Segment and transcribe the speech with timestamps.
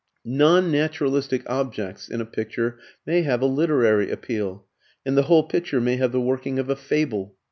[0.25, 4.65] Non naturalistic objects in a picture may have a "literary" appeal,
[5.05, 7.35] and the whole picture may have the working of a fable.